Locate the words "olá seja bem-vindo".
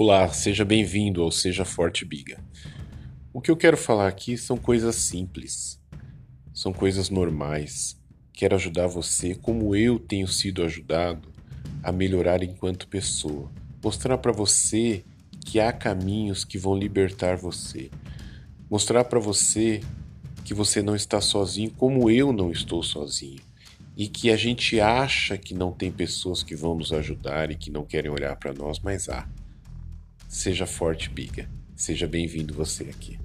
0.00-1.20